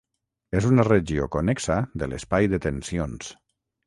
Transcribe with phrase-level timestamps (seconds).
[0.59, 3.29] És una regió connexa de l'espai de tensions.